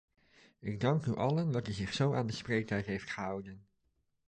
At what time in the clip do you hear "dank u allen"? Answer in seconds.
0.79-1.51